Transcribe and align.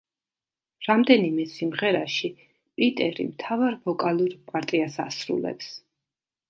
რამდენიმე 0.87 1.45
სიმღერაში 1.51 2.31
პიტერი 2.79 3.27
მთავარ 3.29 3.79
ვოკალურ 3.87 4.35
პარტიას 4.53 5.01
ასრულებს. 5.09 5.75